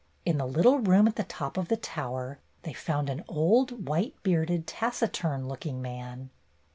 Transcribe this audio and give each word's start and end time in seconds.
In 0.25 0.39
the 0.39 0.47
little 0.47 0.79
room 0.79 1.07
at 1.07 1.15
the 1.15 1.23
top 1.23 1.57
of 1.57 1.67
the 1.67 1.77
tower 1.77 2.39
they 2.63 2.73
found 2.73 3.07
an 3.07 3.23
old, 3.27 3.85
white 3.87 4.15
bearded, 4.23 4.65
taciturn 4.65 5.47
looking 5.47 5.79
man. 5.79 6.31